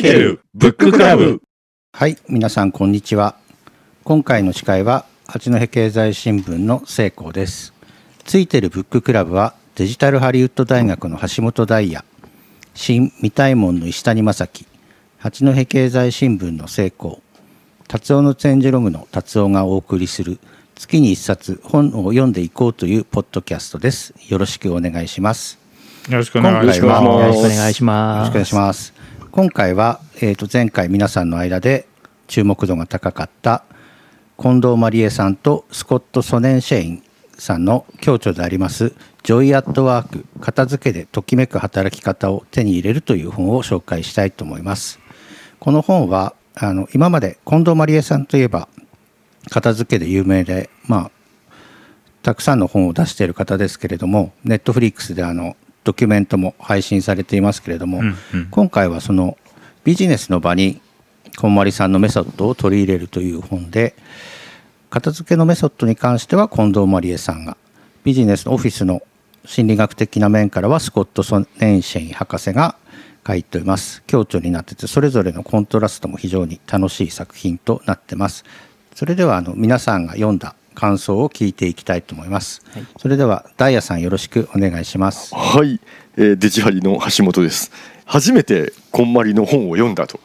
[0.00, 1.42] いてるブッククラブ
[1.92, 3.36] はい、皆さんこんにちは。
[4.02, 7.74] 今回の司会は八戸経済新聞の聖光です。
[8.24, 12.02] ついてるブッククラブはデジタルハリウッド大学の橋本大也、
[12.72, 14.66] 新未大門の石谷正樹、
[15.18, 17.18] 八戸経済新聞の聖光、
[17.86, 20.38] 達夫のチェンジログの達夫がお送りする
[20.76, 24.14] 月に一冊本を読んでいこうというポッドキャストです。
[24.30, 25.58] よろしくお願いします。
[26.08, 29.09] よろしくお願いしますよろしくお願いしよろます。
[29.32, 31.86] 今回は、えー、と前回皆さんの間で
[32.26, 33.62] 注目度が高かった
[34.36, 37.02] 近藤麻理恵さんとスコット・ソネンシェイン
[37.38, 44.98] さんの共著であります「Joy at Work 片付けでときめく働き方を手に入れる」という本を紹介したいと思います。
[45.60, 48.68] この本はあの今まで近藤麻理恵さんといえば
[49.48, 51.10] 片付けで有名でまあ
[52.22, 55.56] たくさんの本を出している方ですけれどもネットフリックスであの
[55.90, 58.46] ドキュメントも配信されていますけれども、うんうん。
[58.50, 59.36] 今回はその
[59.82, 60.80] ビジネスの場に
[61.36, 63.94] こんまりさんのメソッドを取り入れるという本で
[64.88, 67.56] 片付けのメソッドに関しては近藤麻理恵さんが
[68.04, 69.02] ビジネスのオフィスの
[69.44, 72.76] 心理学的な面からはスコット・ソネンシェイン博士が
[73.26, 74.02] 書いています。
[74.06, 78.44] 強調になっててそれぞれのコントラストも非常に楽しい作品となってます。
[78.94, 82.62] それではあの皆さんが読んだ感想を聞いていきたいと思います、
[82.98, 85.34] それではダイヤさんよろしくお願いします。
[85.34, 85.80] はい、
[86.16, 87.70] えーデジハリの橋本です。
[88.04, 90.20] 初めてこんまりの本を読んだと。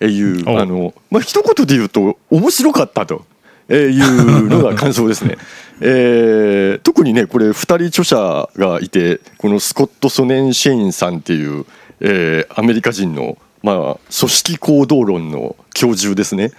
[0.00, 0.60] いうお。
[0.60, 3.24] あのまあ一言で言うと面白かったと。
[3.72, 5.36] いうのが感想ですね。
[5.80, 11.64] えー特にねこれ2人著者がいてこのスコット・ソネンシェインさんっていう、
[12.00, 13.76] えーアメリカ人の、まあ、
[14.18, 16.50] 組織行動論の教授ですね。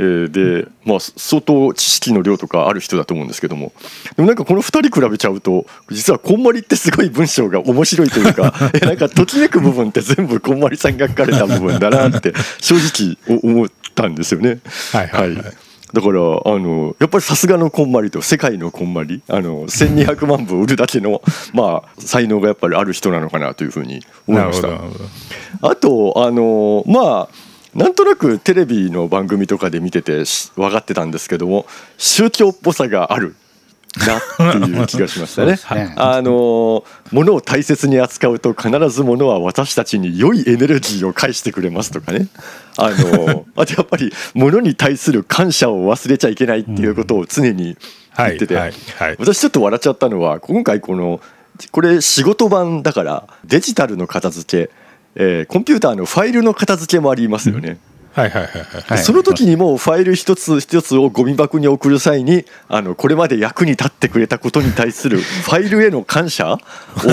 [0.00, 3.72] えーでまあ相当知識の量とかある人だと思うんですけども。
[4.16, 14.60] でもなんかこの2人比べちゃうと実はこんまりってすごい文章が面白いというか えなんかときめく部分って全部こんまりさんが書かれた部分だなって正直お思ったんですよね。
[14.92, 15.44] はいはいはい。
[15.92, 21.20] だからあのやっぱりさすがのこんまりと世界のこんまりあの1200万部売るだけの、
[21.52, 24.68] まあ、才能がやっぱりある人なのかなというふうに思いました。
[25.68, 31.66] あとあのまあなんとなくテレビの番組とかで見ててし分かってたんですけども
[31.98, 33.36] 宗教っぽさがある
[33.98, 35.56] なっていう気がしましたね。
[35.74, 35.94] ね。
[35.96, 42.28] あの物を大切に扱うと必ず物は私たちに良いエネルギーを返してくれますとかね。
[42.76, 47.76] あの あとやっぱり物に対する感謝を忘れちゃいけないっていうことを常に
[48.16, 48.56] 言ってて、
[49.18, 51.20] 私ちょっと笑っちゃったのは今回この
[51.72, 54.72] これ仕事版だからデジタルの片付け、
[55.14, 57.78] えーコンピューターのファイルの片付けもありますよね。
[58.12, 66.58] はいはいはいはいはいその時にもファイル一つ一つをゴミ箱に送る際にあのこれまで役に立ってくれたことに対するファイルへの感謝を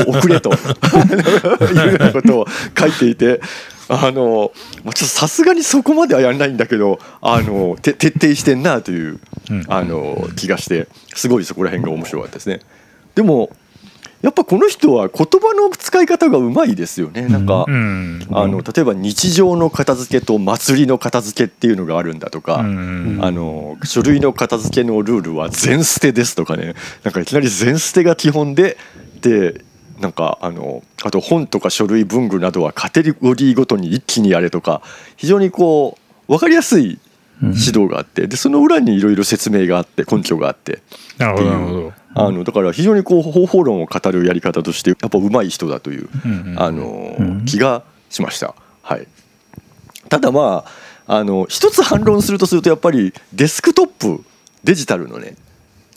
[0.07, 2.47] 送れと いうようなことを
[2.77, 3.41] 書いていて。
[3.89, 4.51] あの
[4.83, 9.17] まあちょっとさすがにそこまではやらないんだけどあのて徹底してんなという
[9.49, 12.59] うんあの気がしてすごいそこら辺が面白かったですね。
[13.15, 13.49] でも
[14.21, 17.27] やっぱこの人は言葉の使い方がうまいですよね。
[17.27, 18.27] なんか、うん。
[18.31, 23.19] あの例えば日常の片付けと祭りの片付けっていうのがあるんだとか、うん。
[23.21, 26.73] あの書類の片付けのルールは全捨てですとかね。
[27.03, 28.77] なんかいきなり全捨てが基本で
[29.21, 29.61] で
[29.99, 34.81] なんかあのあと本とか書類文具などはカテゴリーごとに一気にやれとか
[35.15, 35.97] 非常にこ
[36.27, 36.99] う分かりやすい
[37.41, 40.81] 指導があってでその裏にいろいろ説明があって根拠があって。
[41.17, 46.09] なるほどなるほどあのだから非常にこう方法論を語るやり方としてやっぱ上手い人だという
[46.57, 47.45] あのうん。
[47.45, 48.55] 気がしました。
[48.81, 49.07] はい、
[50.09, 50.65] ただま
[51.05, 54.23] ああの一つ反論するとするとやっぱりデスクトップ
[54.63, 55.35] デジタルのね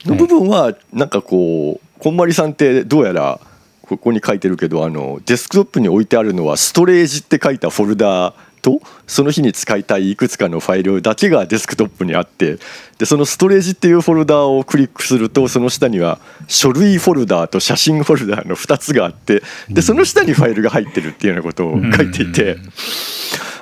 [0.05, 3.41] の部分はなんかこうこんまりさんってどうやら
[3.83, 12.59] ここに書いてるけどあのデスクトップに置いてあるのはストレージって書いたフォルダーとその日に使いたいいくつかのファイルだけがデスクトップにあって
[12.99, 22.59] でそのストレージっていうフォルダーをクリックするとその下には書類フォルダーと写真フォルダーの2つがあってでその下にファイルが入ってるっていうようなことを書いていて。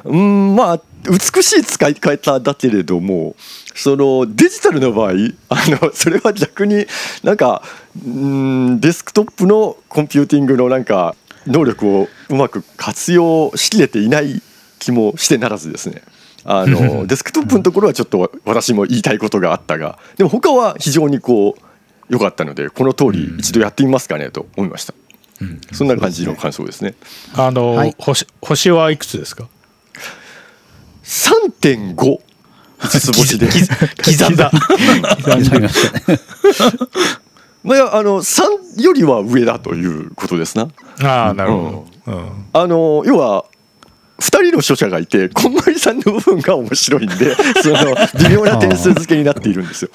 [0.04, 3.34] うんまあ美しい使い方だけれども
[3.74, 5.12] そのデジタルの場合
[5.48, 6.86] あのそれは逆に
[7.22, 7.62] なんか
[8.04, 11.14] うんデスクトップのコンピューティングのなんか
[11.46, 14.42] 能力をうまく活用しきれていない
[14.78, 16.02] 気もしてならずですね。
[16.44, 21.62] あのデスクトップのところはちょっと私も言いたいことがあったがでも他は非常にこう
[22.08, 24.94] 良かったのでこの通り一度やってみますかねと思いました。
[25.72, 26.94] そんな感じの感想ですね。
[27.34, 27.94] あの、はい。
[27.98, 29.48] 星星はいくつですか
[31.04, 32.20] ？3.5 5
[32.88, 33.46] つ星で。
[33.46, 34.50] 刻んだ。
[35.22, 36.18] 刻みましたね
[37.64, 40.68] まあ、あの3よりは上だということですな。
[41.02, 42.46] ああなるほど、うん。
[42.52, 43.44] あの要は
[44.20, 49.90] 2人の書者がいてこんまりさんの部分が面白いんで その微妙な点数付けになっているんですよ。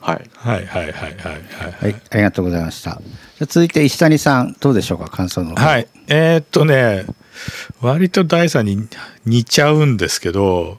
[0.00, 1.14] はい、はいはいはいはいはい
[1.80, 3.00] はい、ありがとうございました。
[3.00, 5.66] じゃあ続いて石谷さんどうでしょうか感想の方。
[5.66, 5.88] はい。
[6.08, 7.06] えーっとね、
[7.80, 8.86] 割と第三に
[9.24, 10.78] 似ちゃうんですけど、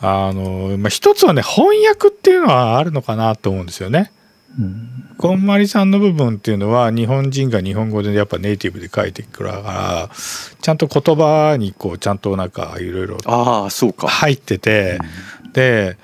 [0.00, 4.12] あの、まあ、一つはね、翻訳っていうのはあるのかなと思うんですよね。
[5.16, 10.10] こんまりさんの部分っていうのは日本人が日本語でやっぱネイティブで書いてくるから
[10.60, 14.08] ちゃんと言葉にこうちゃんとなんかいろいろああそうか。
[14.08, 14.98] 入ってて、
[15.52, 15.96] で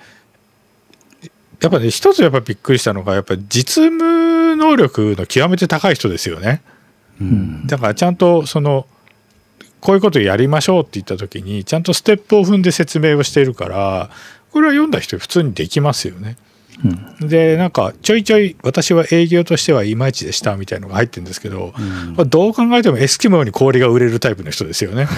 [1.61, 6.63] やっぱね一つやっぱびっくりしたのがやっぱ実務能力の極めて高い人ですよね。
[7.21, 8.87] うんだからちゃんとその
[9.81, 14.11] こういうことやりましょうって言った時にちゃんとステップを踏んで説明をしているから
[14.53, 16.37] これは読んだ人普通にできますよね。
[17.21, 21.75] でなんかちょいちょい私は営業としてはいまいちでしたみたいのが入ってるんですけど、
[22.17, 25.07] まあどう考えてもエスキモに氷が売れるタイプの人ですよね。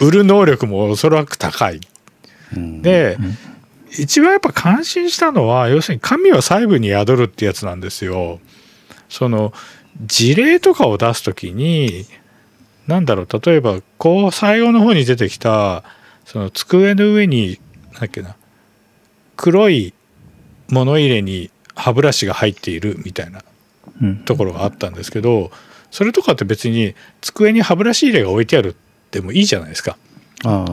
[0.00, 1.80] 売る能力もおそらく高い。
[2.56, 3.18] うんで、
[3.98, 8.40] 一番やっぱ感心したのは要するに神は細部に宿るってやつなんですよ。
[9.08, 9.52] その
[10.04, 12.06] 事例とかを出す時に
[12.86, 15.82] 何だろう例えばこう最後の方に出てきた
[16.24, 17.58] その机の上に
[17.92, 18.36] なんだっけな
[19.38, 19.94] 黒い
[20.68, 23.42] 物入れに歯ブラシが入っているみたいな
[24.02, 25.50] うんところがあったんですけど
[25.90, 28.76] それとかって別に机に歯ブラシ入れが置いてある
[29.10, 29.96] でもいいじゃないですか。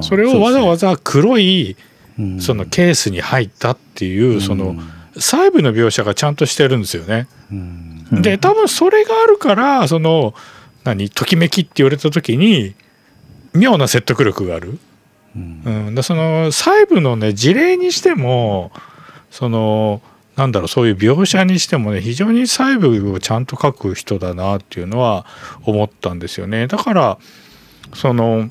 [0.02, 1.78] それをわざわざ黒い
[2.20, 7.28] うんそのケースに入ったっていうそのうん細部の描写がちゃんとしてるんですよね。
[7.50, 10.34] うんで多分それがあるからその
[10.84, 12.76] 何ときめきって言われた時に
[13.54, 14.78] 妙な説得力がある。
[15.36, 16.04] うん。
[16.04, 18.72] その細部のね事例にしても
[19.32, 20.02] その
[20.36, 25.26] なんだろうそういう描写にしてもね非常に細部をちゃんと書く人だなっていうのは
[25.64, 26.68] 思ったんですよね。
[26.68, 27.18] だから
[27.94, 28.50] その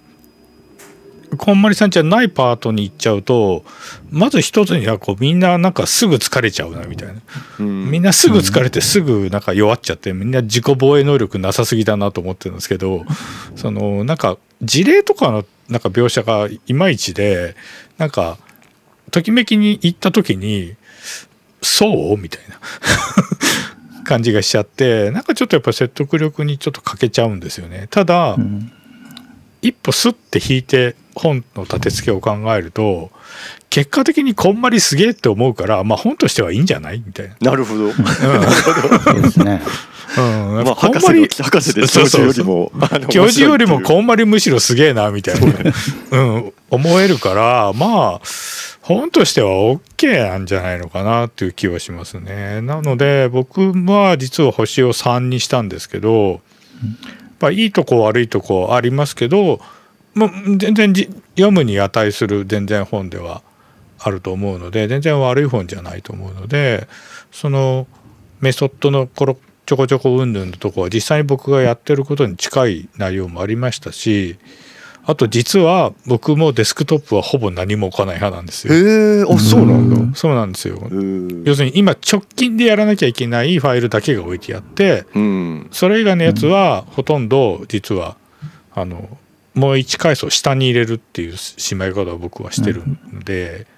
[1.36, 3.64] こんまりさんじゃないパートに行っちゃうと
[4.10, 7.20] まず一つにはこうみんななんかすぐ疲れちゃうなみたいな。
[7.58, 7.90] うん。
[7.90, 13.04] みんなすぐ疲れてすぐなんか弱っちゃってみんな自己防衛能力なさすぎだなと思ってるんですけど
[13.56, 17.56] そのなんか事例とかのなんか描写がいまいちで
[17.98, 18.38] なんか
[19.10, 20.74] ときめきに行った時に
[21.62, 22.58] 「そう?」みたいな
[24.04, 27.86] 感じがしちゃってなんかちょっとやっぱ説得力にちょっと欠けちゃうんですよね。
[27.90, 28.72] ただ、うん
[29.62, 33.10] 一歩スッて引いて本の立て付けを考えると
[33.74, 37.02] 結果的にこんまりすげえって思うからまあ本としてはいいんじゃない？
[37.04, 37.50] みたいな。
[37.50, 37.92] なるほど。
[37.92, 39.60] そうですね。
[40.16, 42.70] うん、まあこんまり博士の博士で教授よりも
[43.10, 45.46] 教授よりもこんまりむしろすげえなみたいな、
[46.12, 46.16] う。
[46.38, 48.26] ん、思えるからまあ
[48.82, 52.60] 本としては OK なんじゃないのかなっていう気はしますね。
[52.60, 56.40] なので僕は実は星を3にしたんですけど、やっ
[57.40, 59.58] ぱいいとこ悪いとこありますけど、
[60.14, 63.42] まあ、全然じ読むに値する全然本では
[64.06, 66.86] あると思うので全然悪い本じゃないと思うので
[67.32, 67.86] その
[68.40, 74.36] メソッドのころちょこちょこうんぬんのとこは実際に僕がやってることに近い内容もありましたし
[75.06, 78.74] あと実は僕もデスクトップはほぼ何も置かない派なんですよ。
[78.74, 80.16] へえあそうなんだ。
[80.16, 80.78] そうなんですよ。
[80.90, 88.16] うん要するに今直近でやらなきゃいけないファイルだけが置いてあってうんそれ以外のやつはほとんど実は
[88.74, 89.18] あの
[89.54, 93.73] もう1階層下に入れるっていうしまい方を僕はしてるんでうん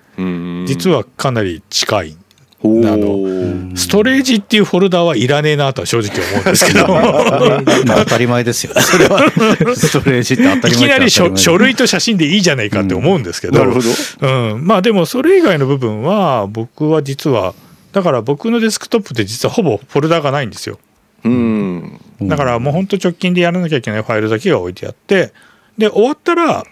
[0.67, 2.17] 実はかなり近い。
[2.61, 2.87] ほう。
[2.87, 6.89] あのストレージっていうフォルダはいらねえなとは正直思うんですけど。
[7.87, 8.73] まあ当たり前ですよ。
[8.81, 9.31] それは。
[9.75, 14.55] ストレージって当たいり前きなり書類と写真でいいじゃないかって思うんですけど、なるほど。
[14.55, 17.55] うん、まあでもそれ以外の部分は僕は実は
[17.93, 20.79] だから僕のデスクトップって実はほぼフォルダがないんですよ。
[21.25, 22.01] うん。
[22.23, 25.33] だからもう本当直近でやらなきゃいけないファイルだけが置いてあって。
[25.79, 26.65] で終わったら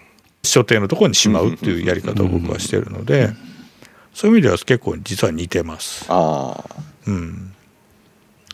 [0.45, 3.29] 所定のところにしまうっていうやり方を僕はしてるので
[4.13, 6.05] そういう意味では結構実は似てます。
[6.07, 6.75] ああ
[7.07, 7.53] うん、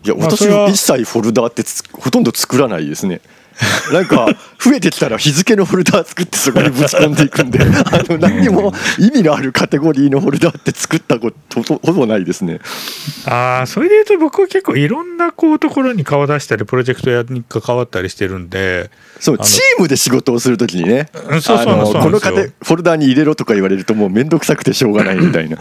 [0.04, 3.22] いや私はは一切フォルダってつほとんど作らないですね。
[3.94, 4.28] なんか
[4.60, 7.66] 増えてきたら日付のフォルダ作ってそこにぶち込んでいくんで あ
[8.10, 12.60] の何にも意味のあるカテゴリーのフォルダって作ったことほほぼないですね。
[13.26, 18.90] ああそれでいうと僕は結構いろんなこうところに顔出したりプロジェクトやに関わったりしてるんで
[19.20, 25.58] そうチームで仕事をするときにねこのカテフォルダに入れろとか言われるともう面倒くさくてしょうがないみたいな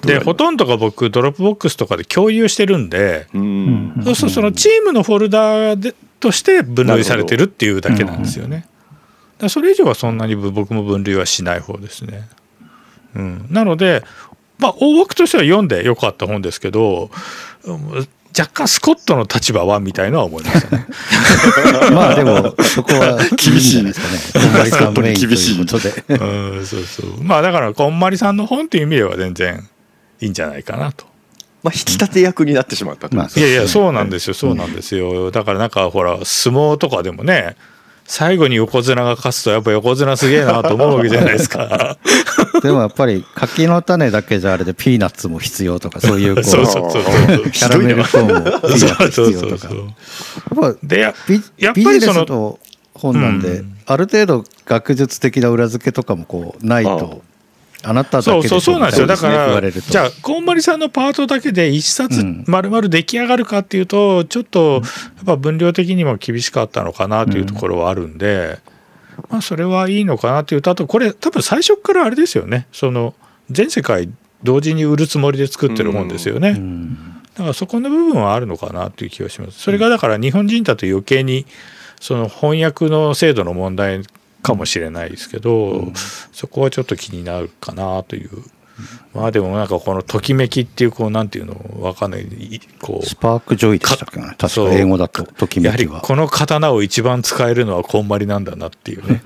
[0.00, 3.92] でほとんどが僕ドロップボックスとかで共有してるんで、うん。
[4.04, 8.56] そうするとそのチームのフォルダでとして分類されてるっていうだけなんですよね。
[8.60, 8.68] だか
[9.42, 12.26] らそれ以上はそんなに僕も分類はしない方ですね。
[13.14, 14.02] うん、なので、
[14.58, 17.10] まあ、大枠としては読んでよかった本ですけど
[17.64, 20.86] うん若干スコットの立場はみたいのは思いましたね。
[21.92, 24.46] まあでもそこは厳しいいんじゃないですかね。
[24.46, 26.04] こんまりさんメインということで。
[26.08, 29.68] うんそうそうまあだからこんまりさんの本という意味では全然
[30.20, 31.13] いいんじゃないかなと。
[31.64, 33.16] まあ引き立て役になってしまったと。
[33.16, 34.34] まあいやいやそうなんですよ。
[34.34, 37.56] そうなんですよ、だからなんかほら相撲とかでもね
[38.04, 41.96] 最後に横綱が勝つとやっぱ横綱すげえなと思うわけじゃないですか。
[42.62, 49.58] でもやっぱり柿の種だけじゃあれでピーナッツも必要とかそういうこうそうそうそうそうキャラメルコーンもピーナッツそう必要とか。
[49.58, 51.40] そうそうやっぱでやっぱり
[51.72, 52.58] ビジネそのスと
[52.92, 53.76] 本なんで、うん。
[53.86, 57.22] ある程度学術的な裏付けとかもこうないと
[57.84, 59.06] あなただそうそうそうなんですよ。
[59.06, 64.82] だからじゃあこんまりさんのパートだけで一冊うん丸々出来上がるかっていうとちょっと
[65.16, 68.58] やっぱ分量的にも厳しかったのかなというところはあるんで、
[69.28, 72.66] まあそれはいいのかなというとあとこれ多分最初からあれですよね。
[72.72, 73.14] その
[73.50, 74.08] 全世界
[74.42, 76.50] 同時に売るつもりで作ってる本ですよね。
[76.50, 77.20] うん。
[77.34, 79.60] だからそこの部分はあるのかなという気がします。
[79.60, 81.46] それがだから日本人だと余計に
[82.00, 84.02] その翻訳の制度の問題
[84.44, 85.90] かもしれないですけど、
[86.32, 88.30] そこはちょっと気になるかなという。
[89.14, 96.00] まあでもなんかこのときめきっていうこうなんていうのわかんないいこうスパークジョイでしたっけな確か英語だとときめやはりきは。
[96.00, 99.22] この刀を一番使えるのはこんまりなんだなっていうね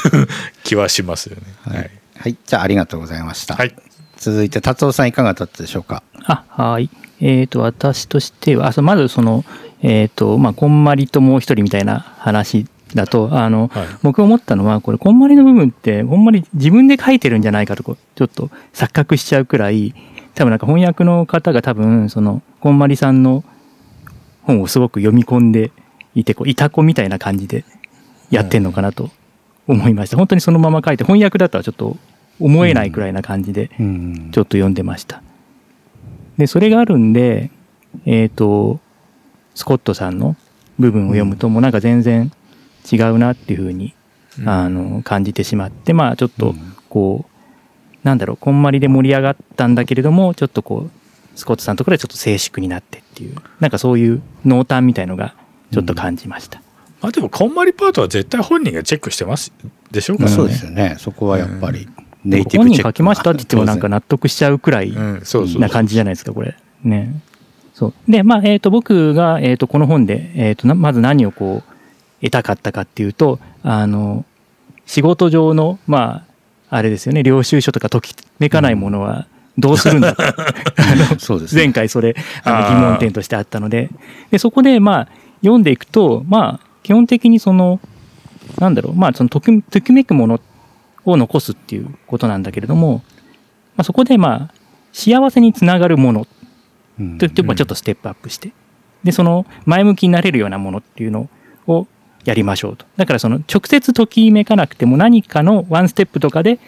[0.64, 1.42] 気はしますよね。
[1.64, 3.56] はい、はい、じゃあありがとうございました。
[3.56, 3.74] はい
[4.16, 6.02] 続いて達夫さんいかがだったでしょうか？
[6.24, 6.90] あ、はい。
[7.20, 9.44] えっ、と、私としては、あそうまずその、
[9.82, 19.94] えっ、と、まあ、こんまりともう一人みたいな話だと、あの、はい僕思ったのは、これ、こんまりの部分って、ほんまに自分で書いてるんじゃないかとちょっと錯覚しちゃうくらい、
[20.34, 23.44] 多分なんか翻訳の方が多分、その、こんまりさんの
[24.42, 25.72] 本をすごく読み込んで
[26.14, 27.64] いて、こう、いたこみたいな感じで
[28.30, 29.10] やってんのかなと
[29.66, 30.16] 思いました。
[30.16, 31.96] 本当にそのまま書いて、翻訳だとはちょっと
[32.40, 35.22] 思えないくらいな感じで、うんちょっと読んでました。
[36.36, 37.50] で、それがあるんで、
[38.06, 38.80] えっ、と、
[39.54, 40.36] スコットさんの
[40.78, 42.30] 部分を読むと、もうなんか全然
[42.90, 43.94] 違うなっていうふうに、
[44.40, 47.38] うんあの、感じてしまって、まあちょっとうん、こう、
[48.04, 50.90] なんだろう、こんまりで盛り上がったんだけれども、ちょっとこう、
[51.38, 55.34] スコットさんのところでちょっと静粛になってっていう、なんかそういう濃淡みたいのが
[55.72, 56.60] ちょっと感じました。
[57.00, 59.52] まあでもこんまりパートは絶対本人がチェックしてます
[59.92, 60.36] でしょうからね。
[60.36, 60.96] そうですよね。
[60.98, 61.88] そこはやっぱり
[62.24, 66.56] ネイティ本ブチェック人書きましたって言ってもなんか納得しちゃうくらいうん、そうそうそうな感じじゃないですか、これ。
[66.82, 67.12] ね。
[67.74, 67.94] そう。
[68.08, 71.77] で、まあ、えっ、と、僕が、えっ、と、この本で、えっ、とな、まず何をこう、
[72.20, 74.24] 得たかったかっていうと、あの、
[74.86, 76.24] 仕事上の、ま
[76.70, 79.26] あ、あれですよね、領収書とかときめかないものは
[79.58, 80.22] どうするんだと。
[81.36, 81.62] うですね。
[81.64, 83.90] 前回それ、あの疑問点としてあったので、
[84.30, 85.08] で、そこで、まあ、
[85.40, 87.80] 読んでいくと、まあ、基本的にその、
[88.58, 90.40] なんだろう、まあ、そのとき、ときめくもの
[91.04, 93.02] を残すっていうことなんだけれども、
[93.76, 94.54] まあ、そこで、まあ、
[94.92, 96.26] 幸せにつながるもの
[96.98, 97.18] うん。
[97.18, 98.52] といってもちょっとステップアップして、
[99.04, 101.28] で、その前向きになれるようなものっていうの
[101.66, 101.86] を
[102.28, 102.84] やりましょうと。
[102.96, 106.58] だからその直接ときめかなくても何かのワンステップとかで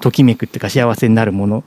[0.00, 1.64] ときめくっていうか幸せになるもの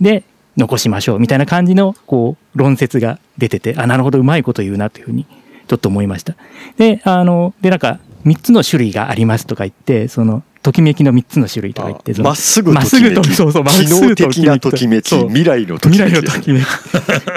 [0.00, 0.24] で
[0.58, 5.24] 残しましょうみたいな感じのこう論説が出てて、あ、なるほどうまいこと言うなというふうに
[5.68, 6.36] ちょっと思いました。
[6.76, 16.62] で、あの、で、なんか3つの種類がありますとか言って、そのときめきの3つの種類とか言って、まっすぐまっすぐときそうそうまっすぐと的なときめきそう未来のとき未めき来のときめき。
[16.62, 16.66] い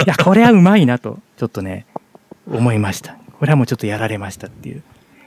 [0.05, 1.85] や、これはうまいなと、ちょっとね、
[2.51, 3.17] 思いました。
[3.39, 4.83] これはもうちょっとやられましたっていう。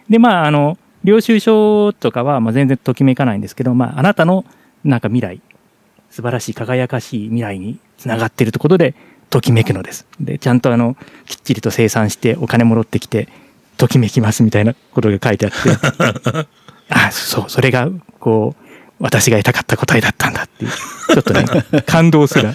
[0.09, 4.45] で、まあ、あの、領収書とかは、まあ、全然ときめかないんですけど、まあ、あなたの、
[4.85, 5.41] なんか未来、
[6.11, 8.95] 素晴らしい、輝かしい未来につながっているということで、
[9.31, 10.07] ときめくのです。
[10.21, 10.97] で、ちゃんとあの、
[11.27, 13.29] きっちりと生産して、お金戻ってきて、
[13.77, 16.49] ときめきますみたいなことが書いてあって、
[16.91, 17.89] あ、そう、それが、
[18.21, 18.67] こう、
[18.99, 21.45] 私が得たかった答えだったんだっていう、ちょっとね、
[21.85, 22.55] 感動すら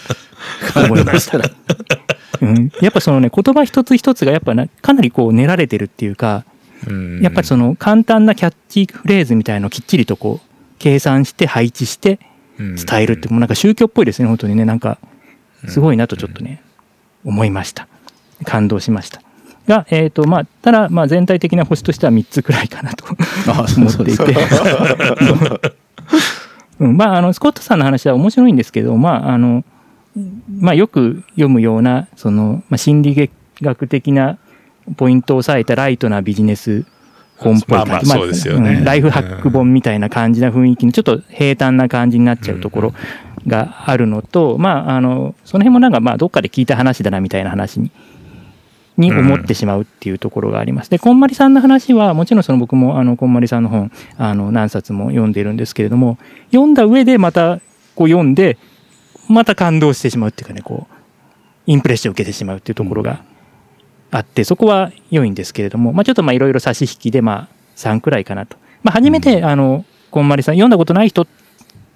[0.76, 1.40] 思いました。
[2.42, 6.44] うん、やっぱそのね言葉一つ一つがやっぱなかなりこう練られてるっていうか
[7.22, 10.48] やっぱりその簡単なキャッチフレーズみたいのをきっちりとこう
[10.80, 12.20] 計算して配置して
[12.60, 14.66] の伝えるってもうなんか宗教っぽいですね本当にね。
[14.66, 14.98] なんか
[15.68, 16.64] すごいなとちょっとね
[17.24, 17.88] 思いました。
[18.44, 19.22] 感動しました。
[19.68, 24.36] がえっ、とまあただまあ全体的な星としては3つくらいかなと思っていて。
[26.80, 29.64] うん、まああのスコットさんの話は面白いんですけどまああの
[30.60, 33.30] まあよく読むようなその、まあ、心理
[33.62, 34.40] 学的な
[34.98, 36.86] ポイントを押さえたライトなビジネス
[37.38, 38.80] 本っぽい感じ、まあまあそうですよね。
[38.80, 42.94] んライフハック本みたいな感じな雰囲気のちょっと平坦な感じになっちゃうところ
[43.48, 47.92] があるのと、まああのその辺もなんかまあどっかで聞いた話だなみたいな話に
[48.98, 50.90] に思ってしまうっていうところがあります。
[50.90, 56.18] で、こんまりさんの話は、もちろんその僕もあのこんまりさんの本、あの何冊も読んでいるんですけれども、
[56.52, 57.60] 読んだ上でまた
[57.96, 58.58] こう読んで、
[59.30, 60.94] また感動してしまうっていうかね、こう、
[61.66, 63.24] インプレッションを受けてしまうっていうところが
[64.12, 71.26] あってそこは良いんですけれども、まあ、ちょっとまあいろいろ差し引きでまあ3くらいかなと、まあ、初めてあのこんまりさん読んだことない人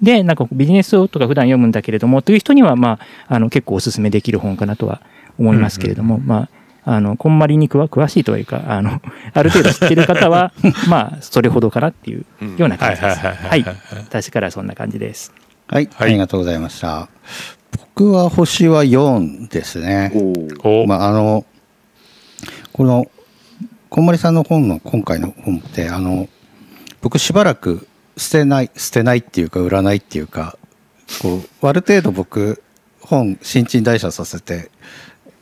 [0.01, 5.01] でなんかビジネス書とか普段読むんだけれどもという人にはまああの結構おすすめできる本かなとは
[5.37, 6.49] 思いますけれども、まあ
[6.87, 9.01] あのこんまりに詳詳しいというかあの
[9.33, 10.53] ある程度知ってる方は
[10.87, 12.25] まあそれほどかなっていう
[12.57, 13.19] ような感じです。
[13.19, 15.33] はい私からはそんな感じです。
[15.67, 16.09] はい、はい。
[16.09, 17.09] ありがとうございました。
[17.95, 20.11] 僕は星は4ですね。
[20.63, 21.43] お、まああの
[22.75, 23.09] この
[23.89, 26.27] こんまりさんの本の今回の本ってあの
[27.01, 30.57] 僕しばらく捨てない捨てないっていうか売らないっていうか
[31.21, 32.61] こうある程度僕
[32.99, 34.71] 本新陳代謝させて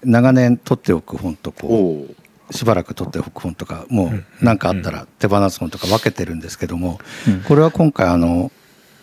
[0.03, 7.41] 長年取っておく本とこうしばらく取っておく本とかもう何かあったら手放す本とか分けてるんですけども、うん。
[7.41, 8.51] これは今回あの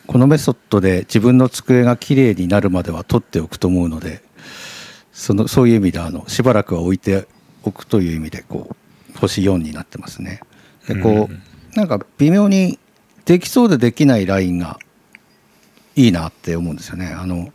[0.06, 4.22] このメソッドで自分の机がきれいになるまでは取っておくと思うので
[5.10, 7.26] そのそういう意味であのしばらくは置いて
[7.62, 8.76] おくという意味でこ
[9.14, 10.40] う星4になってますね。
[10.87, 12.79] でこうなんか微妙に
[13.25, 14.79] できそうでできないラインが
[15.97, 17.07] いいなって思うんですよね。
[17.07, 17.52] あの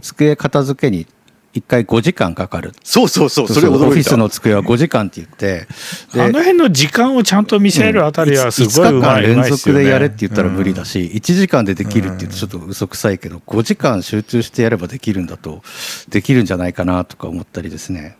[0.00, 1.06] 机片付けに
[1.54, 2.72] 1回5時間かかる。
[2.84, 3.96] そうそうそうそれオフ驚いた。
[4.00, 5.66] ィスの机は5時間って言って。
[6.14, 15.62] であの辺の時間をちゃんと見せるあたりはすごいう5日間連続でやれって言ったら無理だし、1時間でできるって言うとちょっと嘘くさいけど、5時間集中してやればできるんだと
[16.08, 18.16] できるんじゃないかなとか思ったりですね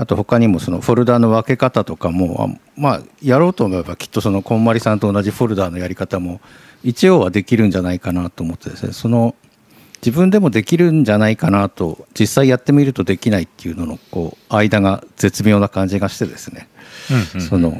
[0.00, 6.40] あと他にもそのフォルダの分け方とかもあまあやろうと思えばきっとそのこんまりさんと同じフォルダのやり方も
[6.82, 8.94] 一応はできるんじゃないかなと思ってですね。
[8.94, 9.34] その
[9.96, 16.66] 自分でもできるんじゃないかなと実際やってみるとできないっていうののこう間が絶妙な感じがしてですね。
[17.10, 17.78] うんうんその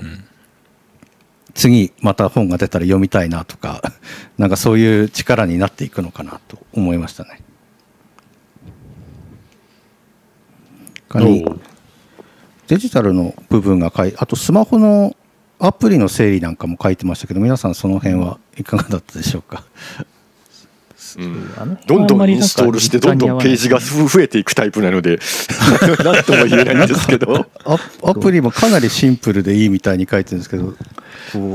[1.55, 3.81] 次また本が出たら読みたいなとか
[4.37, 7.41] なんかそういう力になっていくのかなと思いましたね。
[12.71, 15.17] デジタルの部分が書いあとスマホの
[15.59, 19.65] アプリの整理なんかも書いてましたけど皆さんその辺はいかがだったでしょうか？
[21.19, 21.53] うん。
[21.59, 25.19] あのどんどんかんインストールしてどんどんページが増えていくタイプなので
[26.05, 27.45] 何とも言えないんですけど。
[27.65, 30.77] アアプリもかなりシンプルでいいみたいに書いてるんですけど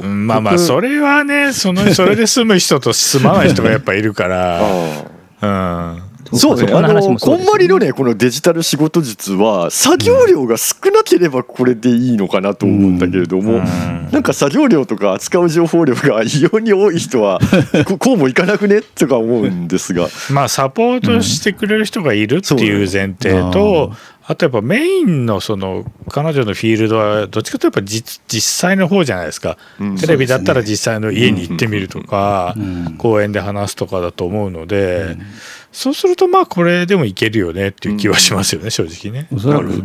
[0.04, 4.62] まあまあ僕それはねそのそれで済む人と済まない人がやっぱいるから。
[5.42, 6.02] うん
[6.36, 14.10] そうね、あの、こんまりのね、このデジタル仕事術は、作業量が少なければこれでいいのかなと思うんだけれども、うん。
[14.12, 17.40] なんか作業量とか扱う情報量が異様に多い人は、
[17.86, 18.82] ここうもいかなくね？
[18.82, 23.92] とか思うんですが、まあサポートしてくれる人がいるっていう前提うんと、
[24.28, 29.98] あとやっぱメインのその彼女のフィールドはどっちかというとやっぱ実実際の方じゃないですか、うん。
[29.98, 32.96] テレビだったら実際の家に行ってみるとか、うん。
[32.98, 35.16] 公園で話すとかだと思うので、
[35.76, 39.28] そうするとまあこれでもいけるよねっていう気はしますよね、正直ね。
[39.36, 39.84] おそらく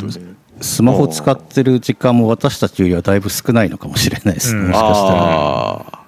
[0.60, 4.68] スマホ使ってる時間も私たちよりはだいぶ少ないのかもしれないです、うん。
[4.68, 5.20] もしかしたら。
[5.20, 6.04] ああ、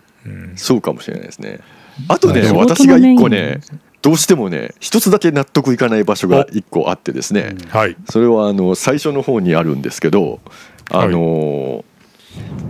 [0.54, 1.58] そうかもしれないですね。
[2.06, 3.60] あとね、私が一個ね、
[4.02, 7.96] どうしてもね、一つだけ納得いかない場所が一個あってですね、はい。
[8.08, 10.38] それはあの最初の方にあるんですけど、
[10.92, 11.84] あの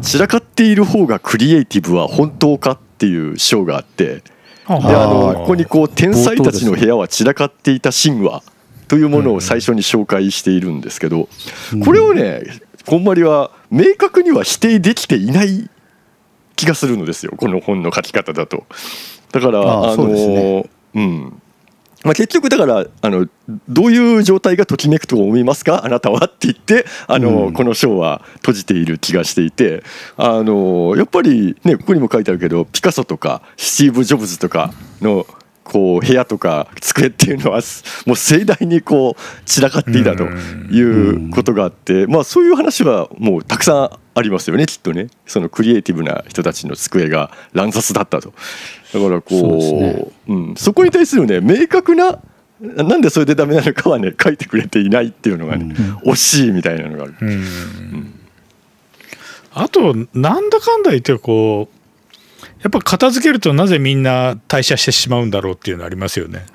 [0.00, 4.22] 散らかっている方がクリエイティブは本当かっていう章があって
[4.68, 8.42] であのここにこう天才たちの部屋は散らかっていた神話
[8.88, 11.28] というものを最初に紹介しているんですけど
[11.84, 12.42] これをね
[12.86, 15.68] こんまりは明確には否定できていない
[16.56, 18.66] 気がするのですよこの本の書き方だと。
[19.32, 20.70] だからあのね。
[20.94, 21.41] うん
[22.04, 23.28] まあ、結局だからあの
[23.68, 25.84] どういう状態がときめくと思いますか？
[25.84, 27.52] あなたはって言ってあの、うん。
[27.52, 29.82] この章は閉じている気がしていて
[30.16, 35.26] あのやっぱりねここにも書いてあるけどピカソとかスティーブ・ジョブズとかの
[35.64, 37.60] こう部屋とか机っていうのは
[38.04, 45.08] もう盛大にこう散らかっていたということがあって、まあ、そういう話はもうたくさんありますよねきっとね。
[45.26, 48.32] そのクリエイティブな人たちの机が乱雑だったと。
[48.92, 50.06] だからこうそね。
[50.28, 52.18] うん、そこに対するね明確な
[52.60, 57.14] なんでそれでダメなのかはね書いてくれていないっていうのがね、惜しいみたいなのがある。
[57.20, 58.20] うん。
[59.54, 61.82] あとなんだかんだ言ってこう
[62.62, 66.46] やっぱ片付けるとなぜみんな退社してしまうんだろうっていうのありますよね。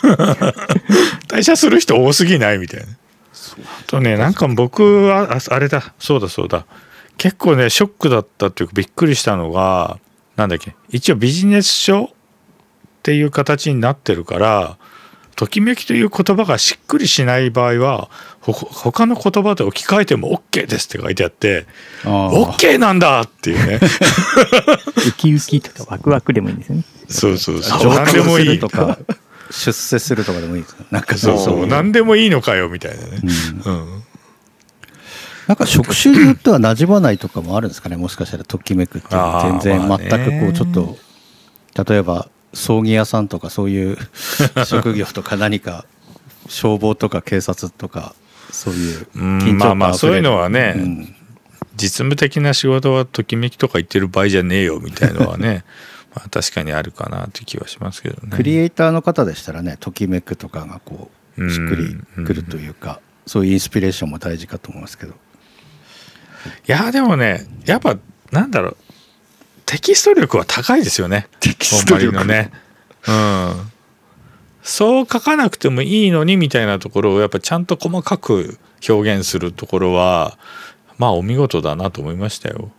[1.28, 2.86] 退社する人多すぎないみたいな。
[3.64, 5.94] あとねなんか僕はああれだ。
[5.98, 6.66] そうだそうだ。
[7.18, 9.98] 結構ねショックだったっていうかびっくりしたのが
[10.36, 10.74] なんだっけ。
[10.90, 12.08] 一応ビジネス書っ
[13.02, 14.78] ていう形になってるから
[15.36, 21.66] ときめきという言葉がしっくりしない場合はほ他の言葉で置き換えても OK ですって書いてあって
[22.04, 22.52] あー。
[22.52, 23.78] OK なんだっていうね。
[25.08, 26.84] ウキウキとかワクワクでもいいんですよね。
[27.08, 27.90] そうそうそう。
[27.90, 28.58] 上何でもいい。
[28.58, 28.98] とか
[29.50, 31.00] 出世するとかでもいいですかな。
[31.00, 31.66] んかそうそそうう。
[31.66, 33.20] 何でもいいのかよみたいなね。
[33.64, 33.72] うん。
[33.72, 34.02] うん。
[35.46, 39.12] なんか職種によっては馴染まないとかもあるんですかねもしかしたらときめくっていう。
[39.14, 43.96] のは全然全くこうちょっと例えば葬儀屋さんとかそういう
[44.66, 45.84] 職業とか何か
[46.48, 48.14] 消防とか警察とか
[48.50, 51.14] そういううん緊張感まあまあそういうのはねうん。
[51.76, 55.62] 実務的な仕事はときめきとか言ってる場合じゃねえよみたいのはね
[56.16, 58.34] まあ確かにあるかなって気はしますけどね。
[58.34, 61.46] クリエイターの方でしたらねときめくとかがこうん。
[61.46, 65.12] うしっくりくるというかそういうインスピレーションも大事かと思いますけど。
[65.12, 65.14] い
[66.66, 67.98] やでもねやっぱ
[68.32, 68.76] なんだろう
[69.66, 71.28] テキスト力は高いですよね。
[71.40, 72.12] テキスト力。
[72.12, 72.50] のね。
[73.06, 73.72] うん。
[74.62, 80.38] そう書かなくてもいいのにみたいなところをやっぱちゃんと細かく表現するところは
[80.98, 82.70] まあお見事だなと思いましたよ。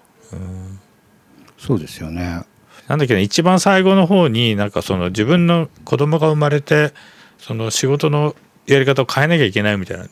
[1.58, 2.42] そうですよね
[2.88, 6.94] なんだっけね一番最後の方になんかその自分の子供が生まれて
[7.38, 8.36] その仕事の
[8.66, 10.06] やり方を変えなきゃいけないみたいな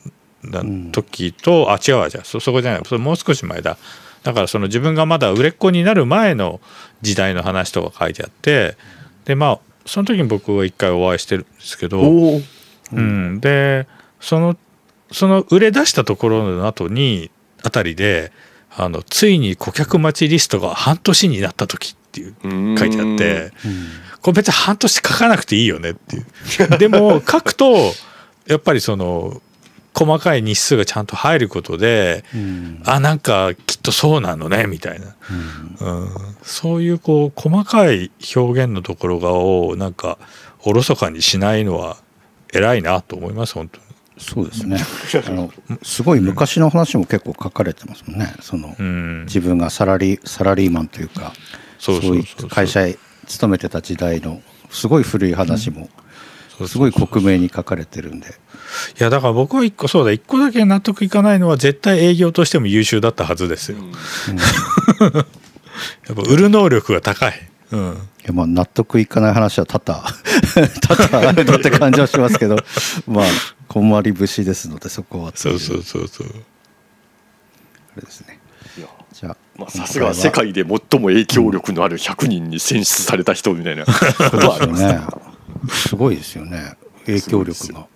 [0.43, 2.81] なうん時と、あ違うわじゃあそそこじゃない。
[2.85, 3.77] それもう少し前だ。
[4.23, 6.59] だからその自分がまだ売れっ子になる前の
[7.01, 8.75] 時代の話とか書いてあって
[9.25, 12.41] でまあその時に僕は一回お会いしてるんですけど、おお
[12.91, 13.87] うん、で
[14.19, 14.57] その
[15.11, 17.29] その売れ出したところの後に
[17.63, 18.31] あたりで
[18.75, 23.51] あのついに顧客待ちリストが半年になった時っていう書いてあって
[24.21, 26.77] これ別に半年書かなくていいよねっていう。
[26.77, 27.75] でも書くと
[28.47, 29.41] やっぱりその
[29.93, 32.81] 細かい日数がちゃんと入ることでうん。
[32.85, 35.15] あなんかきっとそうなのねみたいな、
[35.81, 36.09] うん、
[36.43, 40.17] そういうこう細かい表現のところがをなんか
[40.63, 41.97] おろそかにしないのは
[42.53, 43.85] 偉いなと思います本当に。
[44.17, 44.79] そうですね。
[45.27, 45.51] あの
[45.83, 48.33] すごい昔の話も結構書かれてますもんね。
[48.41, 51.33] そのうん、自分がサラリーサラリーマンというか
[51.85, 52.43] そうそうそうそう。
[52.43, 55.89] いう会社へ勤めてた時代のすごい古い話も
[56.67, 58.27] すごい克明に書かれてるんで。
[58.27, 60.11] いやだから僕は一個そうだ。
[60.11, 63.77] 一個だけ納得いかないのは絶対営業としても優秀だったはずですよ。
[66.07, 67.49] やっぱ売る能力が高い。
[67.71, 70.03] うん、いやまあ納得いかない話は多々
[70.81, 72.57] 多々あるなって感じはしますけど
[73.07, 73.25] まあ
[73.67, 76.27] こんまり節ですのでそこはそうそうそうそう。
[76.27, 78.39] あれですね
[79.57, 83.85] まあさすが世界で最も影響力のある100人に選出された人みたいな。
[83.85, 83.91] こ
[84.37, 84.93] とはありますね。
[84.93, 85.01] ね
[85.69, 86.75] すごいですよね。
[87.05, 87.87] 影響力が。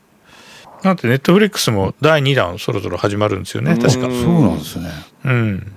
[0.83, 4.07] なんてネットフリックスも第2弾そろそろ始まるんですよね確か。
[4.07, 4.89] うんそうなんですね。
[5.25, 5.73] うん。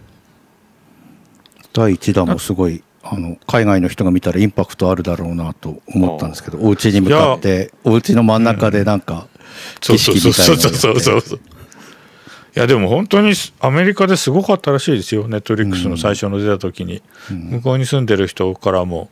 [1.73, 9.27] 第1弾もすごいあの海外の人が見たらインパクトあるだろうなと思ったんですけどお家に向かってお家の真ん中でなんか
[9.81, 11.41] 景色みたいなのそうそうそうそう。
[12.55, 15.27] いやでも本当にアメリカですごかったらしいですよ。
[15.27, 19.09] ネットフリックスの最初の出た時に、向こうに住んでる人からも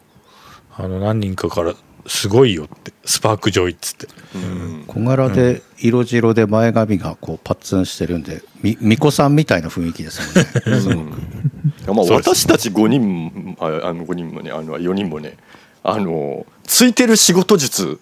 [0.76, 1.74] あの何人かから
[2.06, 4.08] 「すごいよ」って「スパークジョイ」っつって。
[4.34, 4.84] うん。
[4.86, 10.20] 小柄で色白で前髪がこうパッツンしてるんでみ巫女さんみたいな雰囲気です
[10.66, 10.80] もんね。
[10.80, 11.94] すごく。
[11.94, 15.38] まあ、私たち5人ああの5人もねあの4人もね
[15.82, 17.98] あのついてる仕事術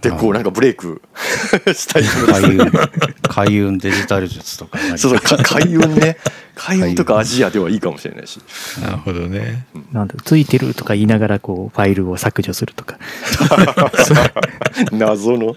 [0.00, 1.02] でこうなんかブレイク
[1.74, 2.70] したい開運
[3.22, 4.78] 開運デジタル術とか。
[4.96, 6.16] そうそうか 開運ね。
[6.54, 8.40] 開運とかアジアではいいかもしれないし。
[8.80, 9.66] なるほどね。
[9.92, 12.98] なんだついてるとか言いながらこうファイルを削除するとか。
[14.92, 15.56] 謎の。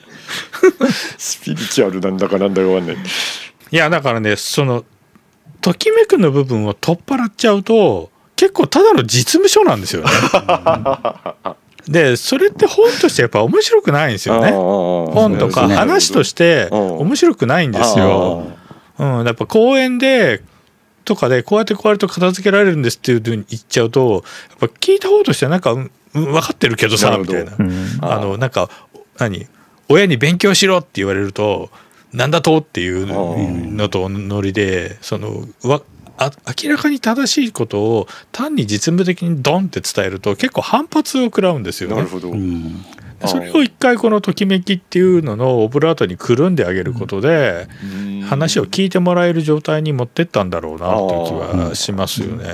[1.18, 2.98] スピリチュアルなんだかなんだかわかんない。
[3.72, 4.84] いやだからねその
[5.62, 10.10] ときめくの部分を取っ払っちゃうと結構ただの実務書なんですよね
[11.88, 14.52] でそれって本としてやっぱ面白くないんですよね。
[14.52, 18.44] 本本とか話として面白くないんですよ。
[18.98, 20.44] うん、やっぱ公園で
[21.06, 25.90] とかでこうやってこうやると片付けられるんですっていうふうに言っちゃうとやっぱ聞いた方としてはなんか、分
[26.42, 27.54] かってるけどさみたいな。
[27.58, 27.98] うん。
[28.02, 28.70] あのなんか
[29.18, 29.48] 何？
[29.88, 31.70] 親に勉強しろって言われると
[32.14, 32.60] なんだと？
[32.60, 35.82] っていうのとノリでそのわ
[36.20, 41.96] あ明らかに正しいことを単に実務的にドンって伝えると結構反発を食らうんですよね。
[41.96, 42.08] なる。
[42.08, 42.82] ほど、うん。
[43.20, 47.68] でそれを一回このときめきっていうののオブラートにくるんであげることで、
[48.28, 52.46] 話を聞いてもらえる状態に持ってったんだろうなっていう気はしますよね。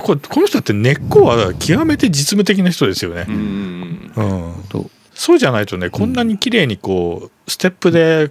[0.00, 3.26] この人って根っこは極めて実務的な人ですよね。
[3.28, 3.32] う。
[3.32, 4.12] ん。
[5.14, 8.30] そうじゃないとねこんなに綺麗にこうステップで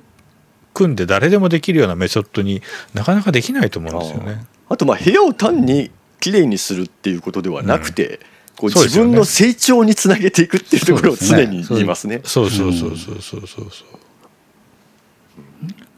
[0.76, 2.62] 組んで誰でもできるようなメソッドに
[2.94, 4.46] なかなかできないと思うんですよね。
[4.70, 8.20] あとまあ部屋を単にきれいにするっていうことではなくて、
[8.58, 12.22] こう自分の成長につなげていくっていうところを常に言いますね。
[12.24, 13.70] そうそうそうそうそうそうそう。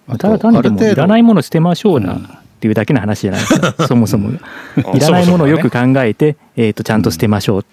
[0.08, 2.20] あただ単にでもいらないもの捨てましょうなっ
[2.60, 4.40] ていうだけの話じゃないですか、そもそもが。
[4.96, 7.66] いらないものをよく考えて、えー、とちゃんと捨てましょう。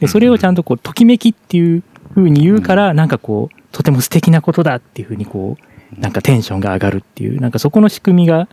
[0.00, 1.82] でそれをちゃんとこうときめきっていう
[2.12, 5.56] ふうに言うから、なんかこうとても素敵なことだっていうふうにこ
[5.96, 8.48] うなんかテンションが上がるっていうなんかそこの仕組みが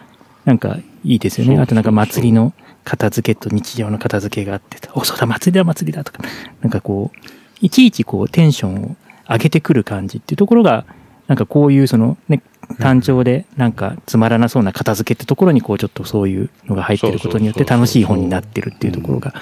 [0.46, 1.60] なんかいいですよね。
[1.60, 2.54] あとなんか祭りの
[2.84, 6.20] 片付けと日常の片付けがあって、お、そうだ、祭りだ、祭りだとか、
[6.62, 7.28] なんかこう、
[7.62, 8.96] いちいちこうテンションを
[9.30, 10.86] 上げてくる感じっていうところが、
[11.28, 12.42] なんかこういうそのね、
[12.80, 19.34] 単調でなんかつまらなそうな片付けってところにこうちょっとそういうのが入ってることによって楽しい本になってるっていうところが。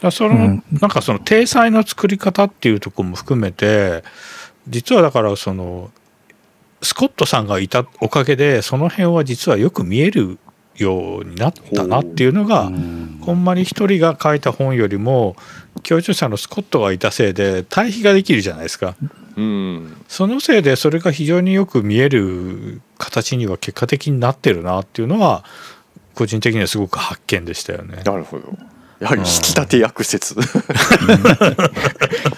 [0.00, 0.64] だその、うん。
[0.80, 4.02] なんかその体裁の作り方っていうところも含めて
[4.68, 5.90] 実はだからその
[6.82, 10.38] スコットさんがいたおかげでその辺は実はよく見える
[10.76, 15.36] ようになったなっていうのがうんまり一人が書いた本よりも
[15.82, 18.96] 教授者のスコットがいたせいで対比ができるじゃないですか。
[19.36, 25.44] うんそのせいでそれが非常によく見える形には結果的になってるなっていうのは
[26.14, 28.02] 個人的にはすごく発見でしたよね。
[28.04, 28.52] なるほど
[29.02, 30.36] やはり引き立て役説。
[30.36, 30.46] だ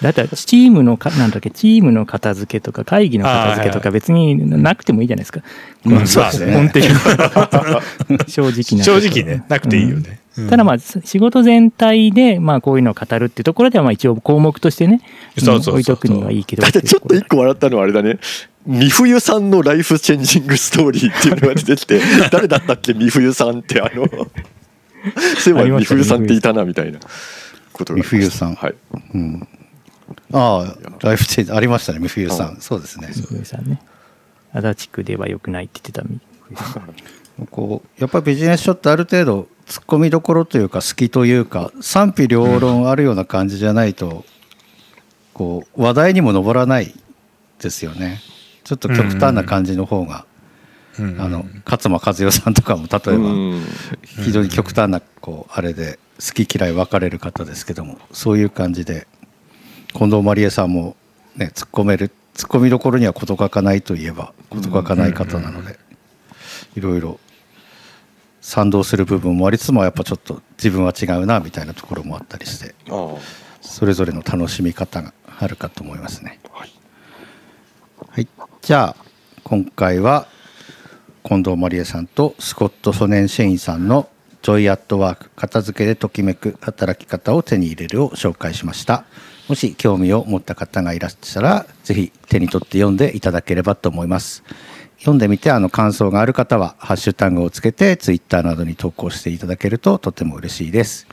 [0.09, 5.41] ってチームのか、なんだっけ、チームの片付けとか会議の片付けとか別になくてもいいじゃないですか。
[5.85, 5.99] うん。
[5.99, 6.53] こそうですね。
[6.53, 6.99] 本的な
[8.27, 8.83] 正直な。
[8.83, 9.45] 正直ね。
[9.47, 10.19] なくていいよね。
[10.39, 10.49] うん。
[10.49, 15.01] ただまあ仕事全体でまあこういうのを語るっていうところではまあ一応項目としてね
[15.37, 16.63] そうそうそう置いとくにはいいけど。
[16.63, 18.17] だってちょっと一個笑ったのはあれだね。
[18.65, 22.01] 美冬さんのライフチェンジングストーリーっていうのが出てきて
[22.31, 24.07] 誰だったっけ美冬さんってあの
[25.39, 26.99] そういえば美冬さんっていたなみたいな
[27.73, 28.55] ことが美冬さん。
[28.55, 28.75] はい。
[29.13, 29.47] うん、
[30.33, 32.57] ああライフチェンジありましたね三冬さん。
[32.59, 33.09] そうですね。
[33.11, 33.81] 三上さんね。
[34.53, 36.17] 足立区では良くないって言って
[36.61, 44.23] た こうやっぱりビジネス書ってある程度突っ込みどころというか好きというか賛否両論あるような感じじゃないと、
[45.33, 46.93] こう話題にも上らない
[47.59, 48.21] ですよね。
[48.63, 50.34] ちょっと極端な感じの方が、うん
[50.97, 53.17] あの勝間和代さんとかも例えばう
[53.55, 53.65] ん
[54.03, 59.07] 非常に極端なこうあれで好き嫌い分かれる方ですけどもそういう感じで
[59.93, 60.95] 近藤麻理恵さんも
[61.35, 65.77] ね突っ込める突っ込みどころには事欠かないといえば事欠かない方なので
[66.75, 67.19] いろいろ
[68.41, 72.75] 賛同する部分もありつつもやっぱちょっと自分は違うなみたいなところもあったりして
[73.61, 76.39] それぞれの楽しみ方があるかと思いますね。
[76.51, 76.71] はい。
[78.09, 78.27] はい、
[78.61, 79.05] じゃあ
[79.43, 80.27] 今回は
[81.27, 84.09] 近藤麻理恵さんとスコット・ソネンシェインさんの
[84.43, 89.05] 「Joy at Work 片付けでときめく働き方を手に入れる」を紹介しました
[89.47, 94.43] もし興味を持った方がいらっしゃらぜひ手に取って読んでいただければと思います
[94.99, 101.07] 読んでみてあの感想がある方はハッシュタグをつけてツイッターなどに投稿していただけるととても嬉しいです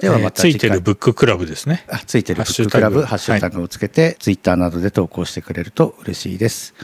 [0.00, 1.84] ではまたえーついてるブッククラブですね。
[1.88, 6.74] あついてるブハッククラブハッシュタグをつけて、ツイッターなどで投稿してくれると嬉しいです。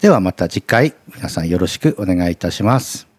[0.00, 3.09] ではまた次回皆さんよろしくお願いいたします。